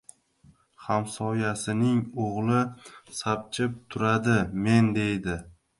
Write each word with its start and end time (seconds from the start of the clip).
Hamsoyasining 0.85 2.01
o‘g‘li 2.25 2.65
sapchib 3.21 3.79
turadi, 3.95 4.41
men, 4.67 4.95
deydi. 4.99 5.43